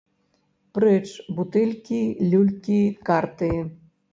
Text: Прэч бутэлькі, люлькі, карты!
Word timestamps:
Прэч 0.77 1.03
бутэлькі, 1.39 2.01
люлькі, 2.33 2.81
карты! 3.11 3.53